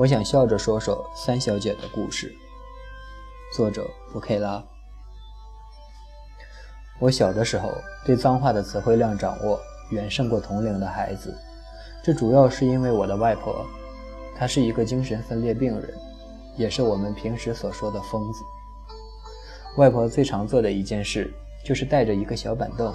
[0.00, 2.34] 我想笑着说说三小姐的故事。
[3.54, 4.64] 作者布佩拉。
[6.98, 7.70] 我小的时候
[8.02, 9.60] 对脏话的词汇量掌握
[9.90, 11.36] 远胜过同龄的孩子，
[12.02, 13.66] 这主要是因为我的外婆，
[14.38, 15.94] 她是一个精神分裂病人，
[16.56, 18.42] 也是我们平时所说的疯子。
[19.76, 21.30] 外婆最常做的一件事
[21.62, 22.90] 就是带着一个小板凳，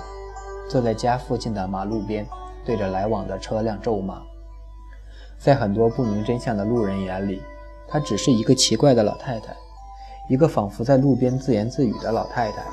[0.68, 2.26] 坐在家附近的马路边，
[2.66, 4.24] 对着来往的车辆咒骂。
[5.38, 7.42] 在很多不明真相的路人眼里，
[7.88, 9.56] 她只是一个奇怪的老太太，
[10.30, 12.64] 一个仿佛在路边自言自语的老太太。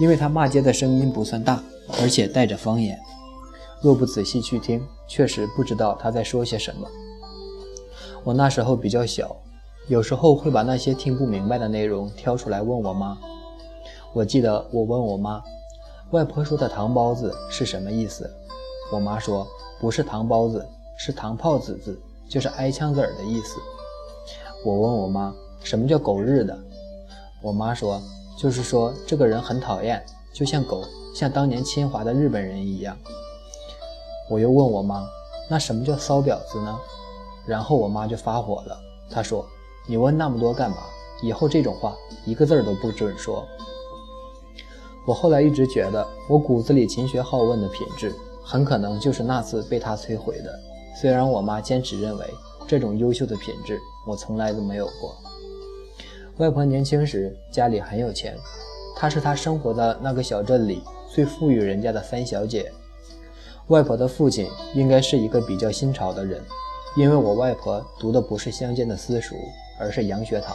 [0.00, 1.62] 因为她骂街的声音不算大，
[2.00, 2.98] 而且带着方言，
[3.82, 6.88] 若不仔细去听，确实不知道她在说些什么。
[8.24, 9.36] 我那时候比较小，
[9.88, 13.18] 有时候会把那些听不明白的内容挑出来问我妈。
[14.14, 15.42] 我记得我问我妈
[16.12, 18.28] ：“外婆说的糖包子是什么意思？”
[18.90, 19.46] 我妈说
[19.80, 20.66] ：“不是糖包子。”
[21.02, 23.58] 是糖炮子字，就是挨枪子儿的意思。
[24.62, 25.34] 我问我妈
[25.64, 26.54] 什么叫狗日的，
[27.40, 27.98] 我妈说
[28.38, 30.84] 就是说这个人很讨厌，就像狗，
[31.14, 32.94] 像当年侵华的日本人一样。
[34.28, 35.02] 我又问我妈
[35.48, 36.78] 那什么叫骚婊子呢？
[37.46, 38.78] 然后我妈就发火了，
[39.10, 39.48] 她说
[39.86, 40.76] 你问那么多干嘛？
[41.22, 43.42] 以后这种话一个字儿都不准说。
[45.06, 50.60] 我后来一直觉得我骨子里勤学好问的品质，很可能就是那次被她摧毁的。
[51.00, 52.26] 虽然我妈坚持认为
[52.68, 55.16] 这种优秀的品质我从来都没有过。
[56.36, 58.36] 外婆年轻时家里很有钱，
[58.94, 62.70] 她是她生活的那个小镇里最富裕人家的三小姐。
[63.68, 66.38] 外婆的父亲应该是一个比较新潮的人，
[66.98, 69.36] 因为我外婆读的不是乡间的私塾，
[69.78, 70.54] 而是洋学堂。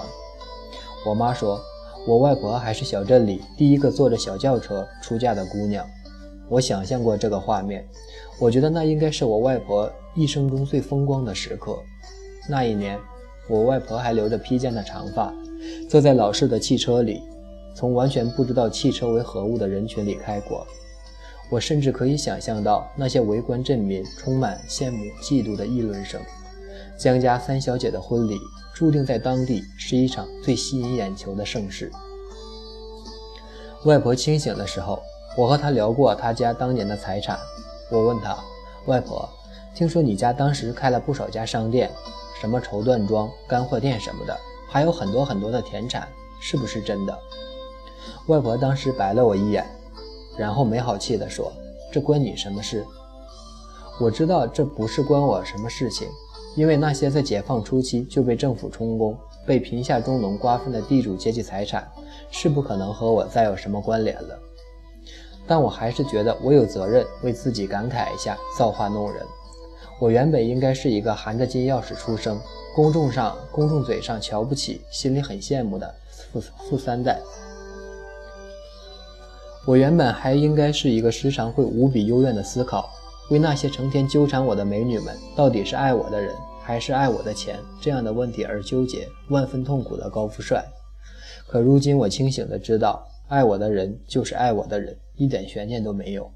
[1.08, 1.60] 我妈说，
[2.06, 5.90] 我外婆还是小镇里第一个坐着小轿车出嫁的姑娘。
[6.48, 7.88] 我想象过这个画面，
[8.40, 11.78] 我觉得那应该是我外婆一生中最风光的时刻。
[12.48, 13.00] 那一年，
[13.50, 15.34] 我外婆还留着披肩的长发，
[15.90, 17.24] 坐在老式的汽车里，
[17.76, 20.68] 从完全不知道汽车为何物的人群里开过。
[21.50, 26.22] 我甚至可以想象到那些围观镇民充满羡慕、嫉妒的议论声。
[26.98, 28.38] 江家三小姐的婚礼
[28.76, 31.92] 注定在当地是一场最吸引眼球的盛事。
[33.86, 35.00] 外婆清醒的时候。
[35.38, 37.38] 我和他聊过他家当年的财产。
[37.90, 38.38] 我问他
[38.88, 39.28] ：“外婆，
[39.76, 41.92] 听说你家当时开了不少家商店，
[42.40, 44.38] 什么绸缎庄、干货店什么的，
[44.70, 46.08] 还有很多很多的田产，
[46.40, 47.20] 是不是真的？”
[48.28, 49.66] 外婆当时白了我一眼，
[50.38, 51.52] 然后没好气地说
[51.92, 52.86] ：“这关你什么事？”
[54.00, 56.08] 我知道这不是关我什么事情，
[56.56, 61.86] 因为那些在解放初期就被政府充公、被贫下中农瓜分的地主阶级财产，
[62.32, 64.40] 是不可能和我再有什么关联了。
[65.48, 69.24] 但我还是觉得我有责任为自己感慨一下，造化弄人。
[70.00, 72.40] 我原本应该是一个含着金钥匙出生，
[72.76, 75.96] 公众上、公众嘴上瞧不起，心里很羡慕的
[76.32, 77.20] 富富三代。
[79.66, 82.90] 我原本还应该是一个时常会无比幽怨的思考，
[83.30, 90.64] 为那些成天纠缠我的美女们到底是爱我的人，还是爱我的钱这样的问题而纠结，万分痛苦的高富帅。
[91.48, 94.96] 可如今我清醒的知道，爱我的人就是爱我的人。
[95.18, 96.30] 一点悬念都没有。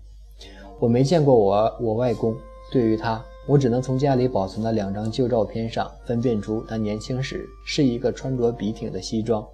[0.79, 2.35] 我没见过我我外公，
[2.71, 9.45] 对于他，我只能从家里保存的两张旧照片上分辨出他年轻时是一个穿着笔挺的西装，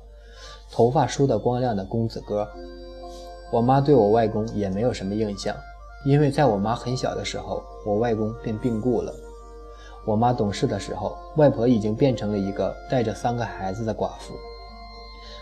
[0.71, 2.47] 头发梳得光亮的公子哥。
[3.51, 5.55] 我妈对我外公也没有什么印象，
[6.05, 9.13] 因为在我妈很小的时候，我外公便病故了。
[10.05, 14.33] 我妈懂事的时候，外婆已经变成了一个带着三个孩子的寡妇。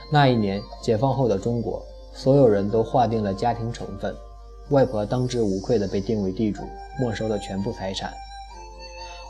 [0.10, 1.84] 那一年，解放后的中国。
[2.14, 4.16] 所有人都划定了家庭成分，
[4.70, 6.62] 外婆当之无愧地被定为地主，
[7.00, 8.14] 没收了全部财产。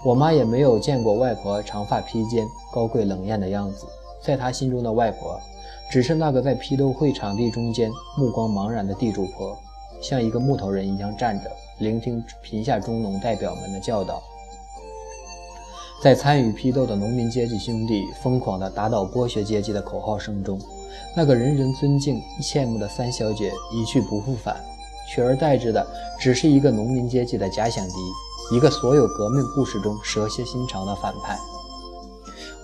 [0.05, 3.85] 我妈也没有见过外婆长发披肩、高贵冷艳的样子，
[4.21, 5.39] 在她心中的外婆，
[5.89, 9.57] 只是那个在批斗会场地中间目光茫然的地主婆，
[10.01, 14.21] 像一个木头人一样站着，聆听贫下中农代表们的教导。
[16.03, 20.59] 在参与批斗的农民阶级兄弟疯狂地打倒剥削阶级的口号声中。
[21.16, 24.56] 那个人人尊敬、羡慕的三小姐一去不复返，
[25.10, 25.86] 取而代之的
[26.19, 27.94] 只是一个农民阶级的假想敌，
[28.56, 31.38] 一个所有革命故事中蛇蝎心肠的反派。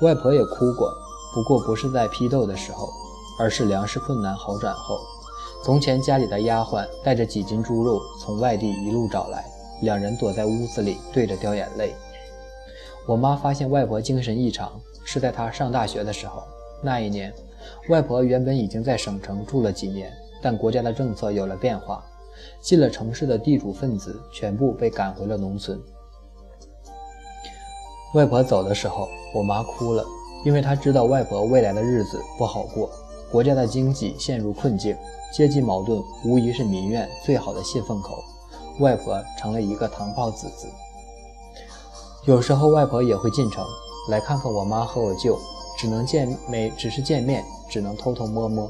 [0.01, 0.91] 外婆也哭过，
[1.33, 2.89] 不过不是在批斗的时候，
[3.39, 4.99] 而是粮食困难好转后。
[5.63, 9.43] 从前家里的丫鬟带着几斤猪肉从外地一路找来，
[9.81, 11.93] 两人躲在屋子里对着掉眼泪。
[13.05, 14.71] 我妈发现外婆精神异常，
[15.03, 16.43] 是在她上大学的时候，
[16.81, 17.33] 那一年。
[17.89, 20.11] 外婆原本已经在省城住了几年，
[20.41, 22.03] 但国家的政策有了变化，
[22.61, 25.79] 进了城市的地主分子全部被赶回了农村。
[28.15, 30.03] 外婆走的时候，我妈哭了，
[30.43, 32.89] 因为她知道外婆未来的日子不好过，
[33.31, 34.97] 国家的经济陷入困境，
[35.31, 38.23] 阶级矛盾无疑是民怨最好的泄愤口。
[38.79, 40.67] 外婆成了一个糖炮子子。
[42.25, 43.65] 有时候外婆也会进城
[44.09, 45.37] 来看看我妈和我舅，
[45.79, 48.69] 只能见没，只是见面，只能偷偷摸摸。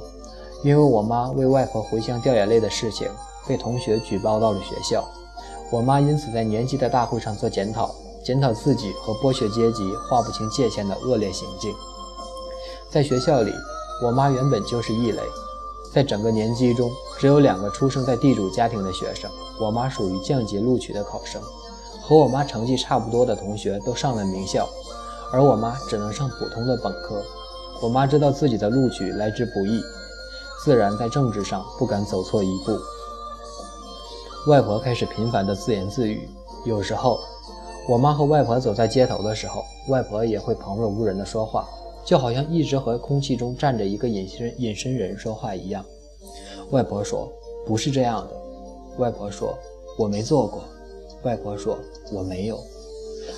[0.63, 3.09] 因为我妈为外婆回乡掉眼泪的事情
[3.47, 5.03] 被同学举报到了学校，
[5.71, 7.89] 我妈因此在年级的大会上做检讨，
[8.23, 11.73] 检讨自己和剥削阶级划不清界限的恶劣行径。
[12.91, 13.51] 在学校里，
[14.05, 15.21] 我妈原本就是异类，
[15.91, 21.41] 在整个年级中只有两个出生在地主家庭的学生，我妈属于降级录取的考生，
[22.03, 24.69] 和我妈成绩差不多的同学都上了名校，
[25.31, 27.23] 而我妈只能上普通的本科。
[27.81, 29.81] 我妈知道自己的录取来之不易。
[30.63, 32.77] 自然在政治上不敢走错一步。
[34.47, 36.29] 外婆开始频繁的自言自语，
[36.65, 37.19] 有时候，
[37.87, 41.67] 我妈和外婆走在街头的时候，外婆也会旁若无人的说话，
[42.03, 45.85] 就好像一直和空气中站着一个隐身隐身人说话一样。
[46.71, 47.31] 外婆说
[47.65, 48.35] ：“不是这样的。”
[48.99, 49.57] 外婆说
[49.97, 50.63] ：“我没做过。”
[51.23, 51.77] 外婆说
[52.11, 52.59] ：“我没有。”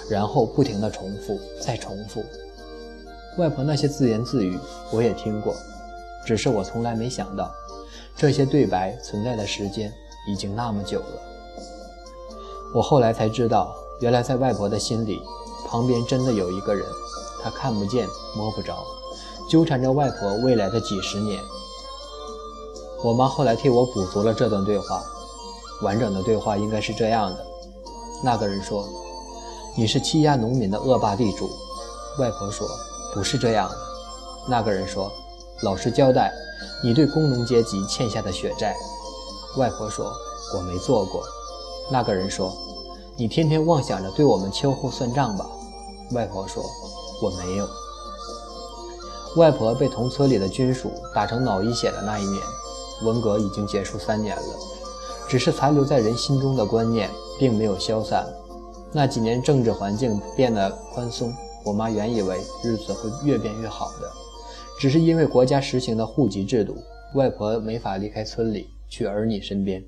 [0.09, 2.23] 然后不停的重复，再重复。
[3.37, 4.59] 外婆那些自言自语，
[4.91, 5.55] 我也听过。
[6.25, 7.49] 只是我从来没想到，
[8.15, 9.91] 这些对白存在的时间
[10.27, 11.21] 已经那么久了。
[12.75, 15.19] 我后来才知道，原来在外婆的心里，
[15.67, 16.85] 旁边真的有一个人，
[17.41, 18.83] 他看不见摸不着，
[19.49, 21.41] 纠缠着外婆未来的几十年。
[23.03, 25.03] 我妈后来替我补足了这段对话，
[25.81, 27.45] 完整的对话应该是这样的：
[28.23, 28.87] 那个人说
[29.77, 31.49] ：“你是欺压农民的恶霸地主。”
[32.19, 32.67] 外婆说
[33.13, 33.75] ：“不是这样的。”
[34.49, 35.11] 那个人说。
[35.63, 36.33] 老实交代，
[36.83, 38.75] 你对工农阶级欠下的血债。
[39.57, 40.11] 外婆说
[40.57, 41.21] ：“我没做过。”
[41.91, 42.51] 那个人说
[43.15, 45.45] ：“你天天妄想着对我们秋后算账吧。”
[46.13, 46.63] 外婆说
[47.21, 47.69] ：“我没有。”
[49.37, 52.41] 外婆被同村里的军属打成脑溢血的那一年，
[53.03, 54.55] 文革已经结束三年了，
[55.29, 57.07] 只是残留在人心中的观念
[57.37, 58.25] 并没有消散。
[58.93, 61.33] 那几年政治环境变得宽松，
[61.63, 64.11] 我妈原以为日子会越变越好的。
[64.79, 66.75] 只是因为国家实行的户籍制度，
[67.13, 69.81] 外婆没法离开村里去儿女身边。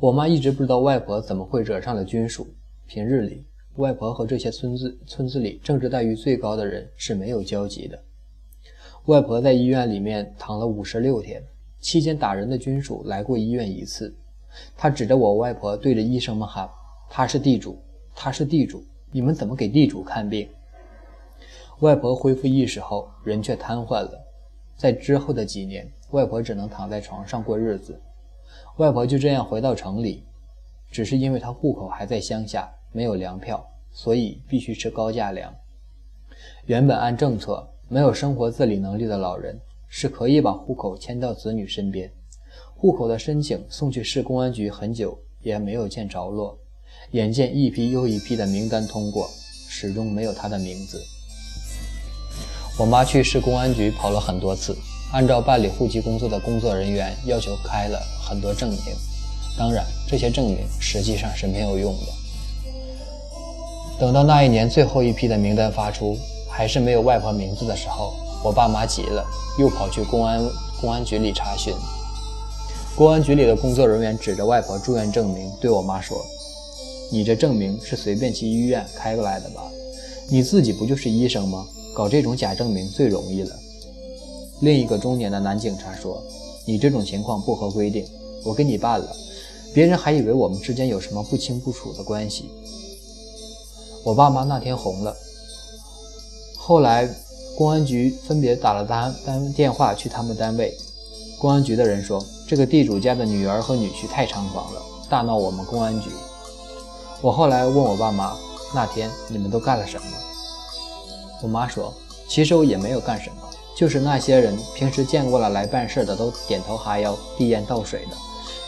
[0.00, 2.46] 我妈一直不知道外婆怎么会惹上了军属。
[2.86, 3.44] 平日里，
[3.76, 8.02] 外婆和这些村子村子里政治待遇最高的人是没有交集的。
[9.06, 11.40] 外婆在医院里面躺了五十六天，
[11.80, 14.12] 期间打人的军属来过医院一次。
[14.76, 16.68] 他指着我外婆，对着医生们喊
[17.10, 17.76] ：“他是地主，
[18.14, 20.48] 他是地主，你们怎么给地主看病？”
[21.80, 24.26] 外婆恢复意识后，人却瘫痪了。
[24.76, 28.00] 在之后的几年，外婆只能躺在床上过日子。
[28.76, 30.24] 外婆就这样回到城里，
[30.90, 35.52] 只是因为她户口还在乡下，没有粮票，所以必须吃高价粮。
[36.66, 39.58] 原本按政策，没有生活自理能力的老人
[39.88, 42.10] 是可以把户口迁到子女身边。
[42.76, 46.58] 户口的申请送去市公安局很久也没有见着落。
[47.12, 49.28] 眼见一批又一批的名单通过，
[49.68, 51.04] 始终没有他的名字。
[52.78, 54.76] 我妈去市公安局跑了很多次，
[55.12, 58.78] 按照办理户籍工作的工作人员要求开了很多证明，
[59.58, 62.06] 当然这些证明实际上是没有用的。
[63.98, 66.16] 等到那一年最后一批的名单发出，
[66.48, 69.26] 还是没有外婆名字的时候，我爸妈急了，
[69.58, 70.40] 又跑去公安
[70.80, 71.74] 公安局里查询。
[72.94, 76.16] 公安局里的工作人员指着外婆住院证明对我妈说
[77.10, 79.62] ：“你这证明是随便去医院开过来的吧？
[80.28, 83.54] 你自己不就是医生吗？”搞这种假证明最容易了。
[84.60, 86.22] 另一个中年的男警察说
[86.64, 88.06] ：“你这种情况不合规定，
[88.44, 89.12] 我给你办了，
[89.74, 92.44] 别人还以为我们之间有什么不清不楚的关系。”
[94.06, 95.14] 我爸妈那天红了。
[96.56, 97.12] 后来
[97.56, 100.72] 公安局分别打了单单电话去他们单位，
[101.40, 106.08] 公安局的人说：“这个地主家的女儿和女婿太猖狂了，大闹我们公安局。”
[107.22, 108.34] 我后来问我爸妈
[108.74, 110.06] ：“那天你们都干了什么？”
[111.42, 111.92] 我妈说
[112.28, 113.36] ：“其实我也没有干什么，
[113.76, 118.16] 就是那些人平时见过了来办事的都点头哈腰、递烟倒水的，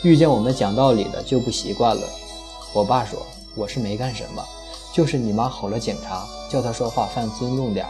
[0.03, 2.03] 遇见我们讲道理的就不习惯了。”
[2.75, 3.19] 我爸说
[3.57, 4.45] ：“我是没干什么，
[4.93, 7.87] 就是你妈吼了警察，叫他说话放尊重点。”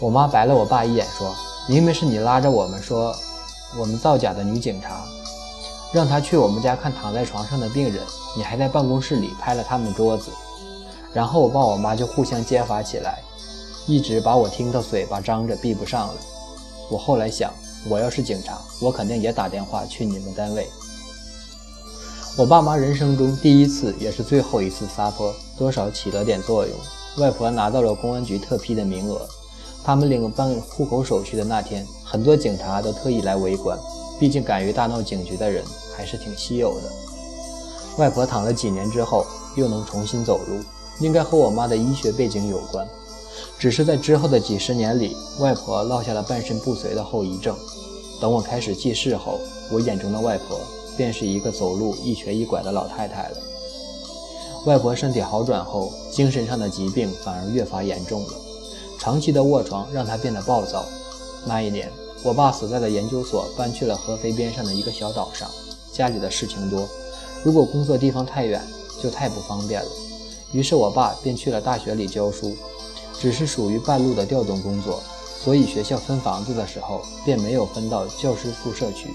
[0.00, 1.32] 我妈白了我爸一眼说
[1.68, 3.14] ：“明明是你拉着我们说
[3.78, 5.04] 我们造假的女警察，
[5.94, 8.02] 让他去我们家看躺在床上的病人，
[8.36, 10.32] 你还在办公室里拍了他们桌子。”
[11.14, 13.22] 然后我爸我妈就互相揭发起来，
[13.86, 16.14] 一直把我听到嘴巴张着闭不上了。
[16.90, 17.52] 我后来想，
[17.88, 20.68] 我要是警察，我肯定也打电话去你们单位。
[22.36, 26.76] 我爸妈人生中第一次也是最后一次撒泼，多少起了点作用。
[27.18, 29.20] 外婆拿到了公安局特批的名额，
[29.84, 33.78] 他们领办户口手续的那天，很多警察都特意来围观。
[34.18, 35.64] 毕竟敢于大闹警局的人
[35.96, 36.90] 还是挺稀有的。
[37.98, 39.24] 外婆躺了几年之后
[39.56, 40.60] 又能重新走路，
[41.00, 42.86] 应该和我妈的医学背景有关。
[43.58, 47.56] 只是在之后的几十年里，外婆落下了半身不遂的后遗症。
[48.20, 49.38] 等我开始记事后，
[49.70, 50.60] 我眼中的外婆
[50.96, 53.36] 便是一个走路一瘸一拐的老太太了。
[54.66, 58.32] 外婆身体好转后，精神上的疾病反而越发严重了。
[58.98, 60.84] 长期的卧床让她变得暴躁。
[61.44, 61.92] 那一年，
[62.24, 65.48] 我爸所在的研究所搬去了合肥边上的一个小岛上，
[65.92, 66.88] 家里的事情多，
[67.44, 68.60] 如果工作地方太远，
[69.00, 69.88] 就太不方便了。
[70.50, 72.56] 于是我爸便去了大学里教书。
[73.16, 75.00] 只是属于半路的调动工作，
[75.42, 79.08] 所以学校分房子的时候便没有分到教师宿舍区。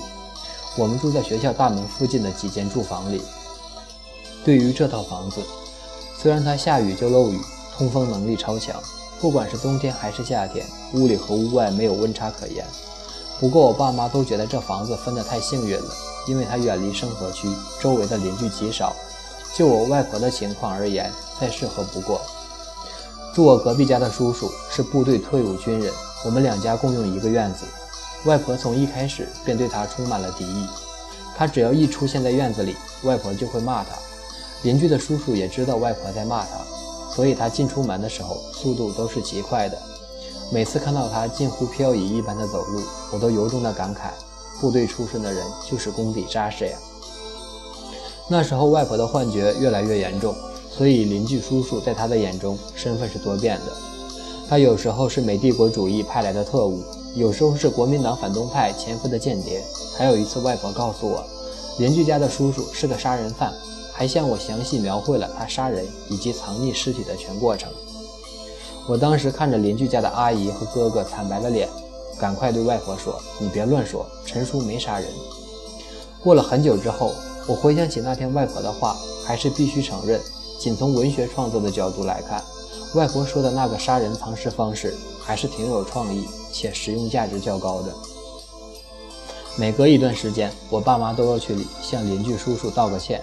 [0.77, 3.21] 我们住在学校大门附近的几间住房里。
[4.43, 5.41] 对于这套房子，
[6.17, 7.37] 虽然它下雨就漏雨，
[7.75, 8.81] 通风能力超强，
[9.19, 12.65] 不管是冬天还是夏天，屋里和屋外没有温差可言。
[13.39, 15.93] 不过我爸妈都觉得这房子分得太幸运了，
[16.27, 17.47] 因为它远离生活区，
[17.79, 18.93] 周围的邻居极少。
[19.55, 22.21] 就我外婆的情况而言，再适合不过。
[23.33, 25.93] 住我隔壁家的叔叔是部队退伍军人，
[26.25, 27.65] 我们两家共用一个院子。
[28.25, 30.67] 外婆从一开始便对他充满了敌意，
[31.37, 33.91] 他只要一出现在院子里，外婆就会骂他。
[34.63, 39.77] 邻居的叔叔也知道外婆在骂他，所以他进出门的时候速度都是极快的。
[40.51, 42.81] 每次看到他近乎漂移一般的走路，
[43.13, 44.09] 我都由衷的感慨：
[44.59, 46.77] 部队出身的人就是功底扎实呀。
[48.27, 50.35] 那时候外婆的幻觉越来越严重。
[50.71, 53.73] 所以，邻居叔叔在他的眼中身份是多变的。
[54.47, 56.81] 他有时候是美帝国主义派来的特务，
[57.15, 59.61] 有时候是国民党反动派潜伏的间谍。
[59.97, 61.21] 还有一次，外婆告诉我，
[61.79, 63.53] 邻居家的叔叔是个杀人犯，
[63.91, 67.69] 还向我详细描绘了他杀人以及藏匿尸体的全过程。
[68.89, 71.69] 我当时看着邻居家的阿姨和哥哥惨白的脸，
[72.19, 75.07] 赶快对外婆说：“你别乱说，陈叔没杀人。”
[76.23, 77.13] 过了很久之后，
[77.45, 80.19] 我回想起那天外婆的话，还是必须承认。
[80.59, 82.43] 仅从文学创作的角度来看，
[82.95, 87.93] 外婆说的那个杀人藏尸方式还是挺有创意且实用价值较高的。
[89.55, 93.21] 每隔一段时间，我爸妈都要去向邻居叔叔道个歉。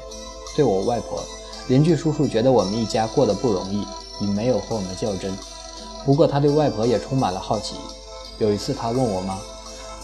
[0.54, 1.20] 对我外婆，
[1.66, 3.84] 邻居叔叔觉得我们一家过得不容易，
[4.20, 5.36] 也没有和我们较真。
[6.06, 7.74] 不过他对外婆也充满了好奇。
[8.38, 9.36] 有一次，他问我妈：“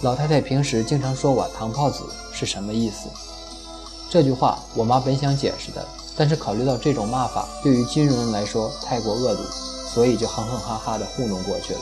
[0.03, 3.09] 老太太平时经常说我糖泡子是什么意思？”
[4.11, 5.87] 这句话，我妈本想解释的。
[6.15, 9.43] 但是考虑到这种骂法对于金融人来说太过恶毒，
[9.95, 11.81] 所以就哼哼哈哈的糊弄过去了。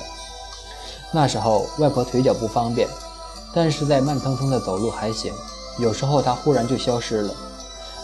[1.11, 2.87] 那时候外婆腿脚不方便，
[3.53, 5.33] 但是在慢腾腾的走路还行。
[5.79, 7.35] 有时候她忽然就消失了，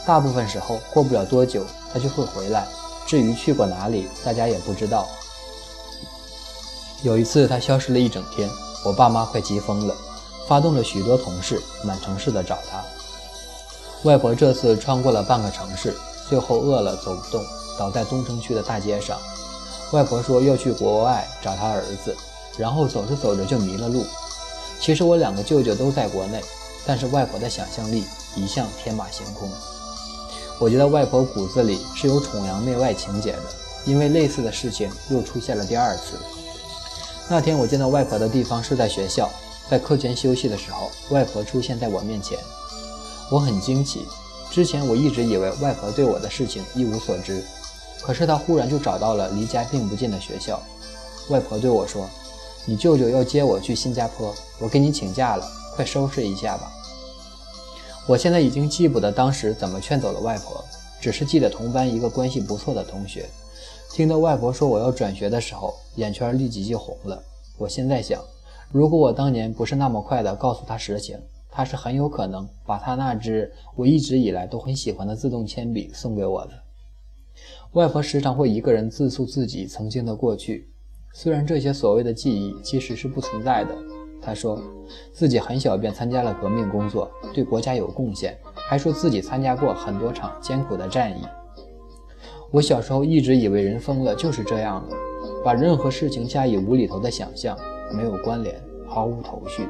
[0.05, 2.67] 大部分时候过不了多久她就会回来。
[3.07, 5.07] 至于去过哪里，大家也不知道。
[7.07, 8.51] 有一次他消失了一整天，
[8.85, 9.95] 我爸妈快急疯了，
[10.49, 12.83] 发动了许多同事满城市的找他。
[14.03, 15.95] 外婆这次穿过了半个城市。
[16.29, 17.41] 最后饿了走不动，
[17.79, 19.17] 倒在东城区的大街上。
[19.93, 22.17] 外婆说要去国外找她儿子，
[22.59, 24.05] 然后走着走着就迷了路。
[24.81, 26.43] 其实我两个舅舅都在国内，
[26.85, 29.49] 但是外婆的想象力一向天马行空。
[30.59, 33.43] 我觉得外婆骨子里是有崇洋媚外情节的，
[33.85, 36.17] 因为类似的事情又出现了第二次。
[37.29, 39.29] 那天我见到外婆的地方是在学校，
[39.69, 42.39] 在课间休息的时候，外婆出现在我面前，
[43.33, 44.07] 我很惊奇。
[44.49, 47.43] 之前我一直以为外婆对我的事情一无所知，
[48.01, 50.63] 可是她忽然就找到了离家并不近的学校。
[51.29, 52.09] 外婆对我说
[52.65, 56.71] ：“你舅舅要接我去新加坡，我给你请假了，快收拾一下吧。”
[58.07, 60.65] 我现在已经记不得当时怎么劝走了外婆，
[61.01, 63.29] 只是记得同班一个关系不错的同学，
[63.91, 67.23] 听到外婆说我要转学的时候，眼圈立即就红了。
[67.57, 68.23] 我现在想，
[68.71, 71.19] 如果我当年不是那么快的告诉他实情，
[71.51, 76.53] 他是很有可能把他那支我一直以来都很喜欢的自动铅笔送给我的。
[77.73, 80.69] 外婆时常会一个人自述自己曾经的过去，
[81.15, 83.75] 虽然这些所谓的记忆其实是不存在的。
[84.21, 84.61] 她说
[85.13, 88.37] 自己很小便参加了革命工作，对国家有贡献，
[88.69, 91.25] 还说自己参加过很多场艰苦的战役。
[92.57, 94.97] 我小时候一直以为人疯了就是这样的，
[95.45, 97.55] 把任何事情加以无厘头的想象，
[97.95, 99.69] 没有关联，毫无头绪。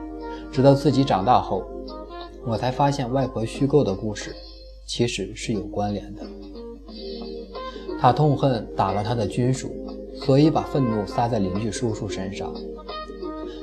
[0.52, 1.64] 直到自己长大后。
[2.46, 4.32] 我才发现，外婆虚构的故事
[4.86, 6.22] 其实是有关联的。
[7.98, 9.68] 他痛恨打了他的军属，
[10.14, 12.54] 所以把愤怒撒在邻居叔叔身上。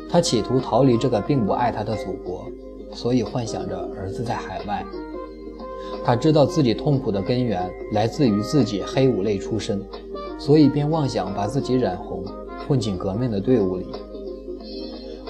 [0.09, 2.45] 他企图逃离这个并不爱他的祖国，
[2.91, 4.85] 所以幻想着儿子在海外。
[6.05, 9.81] 他知道自己痛苦的根源来自于自己黑五类出身，
[10.37, 12.23] 所以便妄想把自己染红，
[12.67, 13.85] 混进革命的队伍里。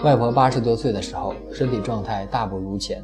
[0.04, 3.04] 外婆八十多岁的时候，身体状态大不如前，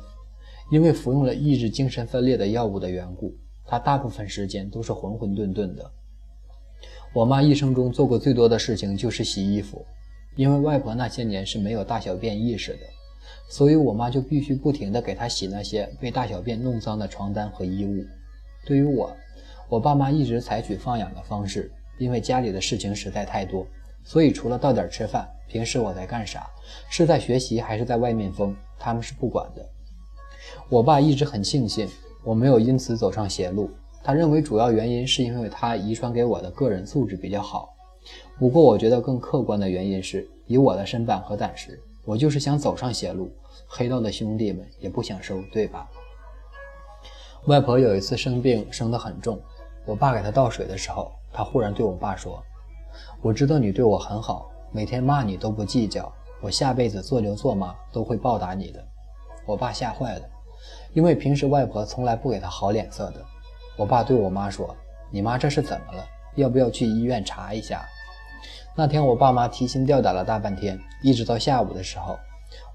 [0.71, 3.33] 因为服用了抑制精神分裂的药物的缘故，
[3.65, 5.91] 她大部分时间都是浑浑沌沌的。
[7.13, 9.85] 我妈一生中做过最多的事情就是洗衣服，
[10.35, 12.79] 因为外婆那些年是没有大小便意识的，
[13.47, 18.05] 所以我妈就必须不停地给她洗那些被大小便弄脏的床单和衣物。
[18.65, 19.15] 对于我，
[19.67, 23.65] 我爸妈一直采取放养的方式，因为家里的事情实在太多，
[24.03, 25.27] 所以除了到点吃饭。
[25.47, 26.45] 平时我在干啥？
[26.91, 28.55] 是在学习还是在外面疯？
[28.77, 29.67] 他们是不管的。
[30.69, 31.89] 我爸一直很庆幸
[32.23, 33.71] 我没有因此走上邪路，
[34.03, 37.69] 他认为主要原因是因为他遗传给我的个人素质比较好。
[38.38, 43.32] 不过我觉得更客观的原因是，以我的身板和胆识，我就是想走上邪路，
[43.68, 45.88] 黑道的兄弟们也不想收，对吧？
[47.46, 49.39] 外婆有一次生病，生得很重，
[49.86, 52.44] 我爸给她倒水的时候，她忽然对我爸说
[53.22, 56.12] ：“我知道你对我很好。”每天骂你都不计较，
[56.42, 58.84] 我下辈子做牛做马都会报答你的。
[59.46, 60.25] 我爸吓坏了，
[60.94, 63.24] 因为平时外婆从来不给他好脸色的。
[63.78, 64.75] 我爸对我妈说
[65.13, 66.04] ：“你妈这是怎么了？
[66.34, 67.88] 要不要去医院查一下？”
[68.79, 72.17] 那天我爸妈提心吊胆了大半天，一直到下午的时候，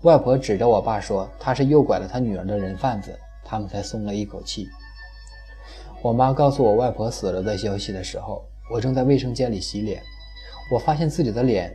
[0.02, 4.68] 外婆指着我爸说：“他是诱拐了他女儿的人贩子。”他们才松了一口气。
[6.02, 10.02] 我妈告诉我外婆死了的消息的时候，我正在卫生间里洗脸，
[10.70, 11.74] 我发现自己的脸。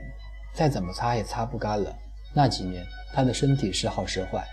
[0.54, 1.92] 再怎么擦也擦不干了。
[2.32, 4.46] 那几年，他的身体时好时坏，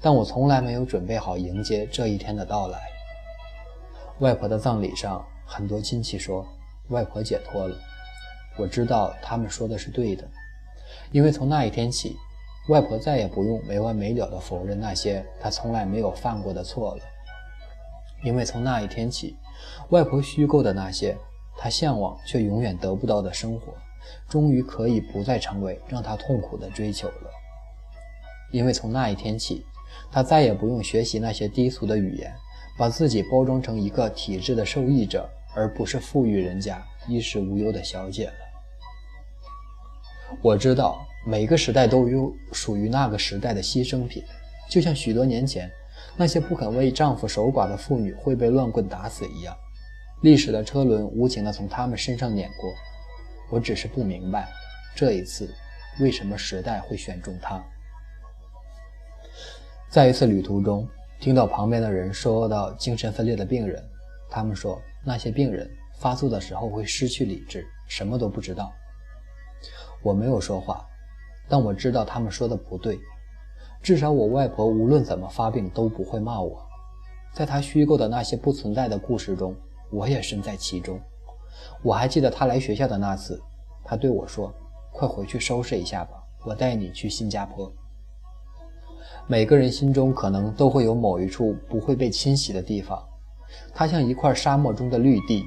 [0.00, 2.78] 但我从来没有准备好迎接这一天的到来。
[4.20, 6.46] 外婆的葬礼上，很多亲戚说
[6.90, 7.76] 外婆解脱了。
[8.56, 10.26] 我知道他们说的是对的，
[11.12, 12.16] 因为从那一天起，
[12.68, 17.02] 外婆再也不用没完没了地否认那些她从来没有犯过的错了。
[18.24, 19.36] 因为从那一天起，
[19.90, 21.16] 外婆虚构的那些
[21.56, 23.74] 她向往却永远得不到的生活。
[24.28, 27.30] 终于可以不再成为让她痛苦的追求了，
[28.52, 29.66] 因为从那一天起，
[30.12, 32.32] 他再也不用学习那些低俗的语言，
[32.78, 38.34] 把自己包装成一个体制的受益者，而不是富裕人家衣食无忧的小姐了。
[40.42, 44.22] 我知道每个时代都有属于那个时代的牺牲品，
[44.68, 45.70] 就像许多年前
[46.16, 49.56] 那些不肯为丈夫守寡的妇女会被乱棍打死一样，
[50.22, 52.72] 历史的车轮无情地从他们身上碾过。
[53.50, 54.48] 我只是不明白，
[54.94, 55.48] 这一次
[56.00, 57.62] 为什么时代会选中他。
[59.88, 60.88] 在一次旅途中，
[61.20, 63.82] 听到旁边的人说到精神分裂的病人，
[64.28, 68.72] 他们说那些病人发作的时候会失去理智，什么都不知道。
[70.02, 70.84] 我没有说话，
[71.48, 72.98] 但我知道他们说的不对。
[73.82, 76.60] 至少我外婆无论怎么发病都不会骂我。
[77.32, 79.54] 在她虚构的那些不存在的故事中，
[79.90, 80.98] 我也身在其中。
[81.82, 83.40] 我还记得她来学校的那次，
[83.84, 84.52] 她对我说
[84.92, 87.70] ：“快回去收拾一下吧，我带你去新加坡。”
[89.28, 93.00] 每个人心中可能都会有某一处不会被侵袭的地方，
[93.74, 95.44] 它像一块沙漠中的绿地，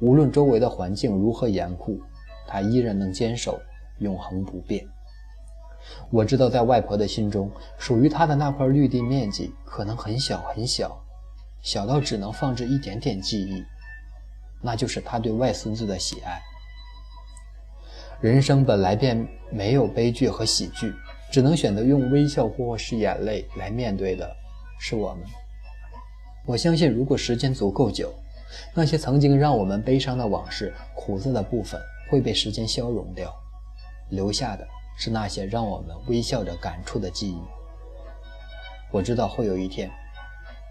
[0.00, 2.00] 无论周围的环境如何严酷，
[2.46, 3.58] 它依然能坚守，
[4.02, 4.86] 永恒不变。
[6.10, 11.02] 我知道，在外婆的心中，属于她的那块绿地面积可能很小很小，
[11.62, 13.64] 小到只能放置一点点记忆。
[14.60, 16.40] 那就是她对外孙子的喜爱。
[18.20, 20.92] 人生本来便没有悲剧和喜剧，
[21.32, 24.30] 只能选择用微笑或是眼泪来面对的，
[24.78, 25.24] 是我们。
[26.46, 28.14] 我相信，如果时间足够久，
[28.72, 33.34] 那些曾经让我们悲伤的往事、苦涩的部分会被时间消融掉，
[34.12, 37.40] 留下的是那些让我们微笑着感触的记忆。
[38.92, 39.90] 我知道会有一天，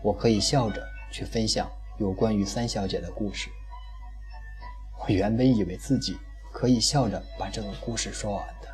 [0.03, 3.49] 我可以笑着去分享有关于三小姐的故事。
[4.99, 6.15] 我原本以为自己
[6.53, 8.67] 可以笑着把这个故事说完的。